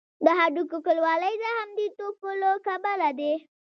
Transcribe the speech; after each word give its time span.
د 0.25 0.27
هډوکو 0.39 0.77
کلکوالی 0.87 1.33
د 1.39 1.45
همدې 1.57 1.87
توکو 1.97 2.29
له 2.41 2.49
کبله 2.67 3.09
دی. 3.19 3.33